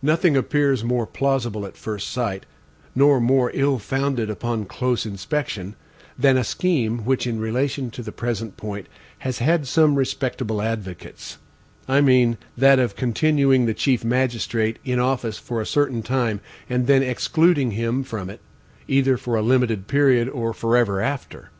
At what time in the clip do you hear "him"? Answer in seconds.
17.72-18.02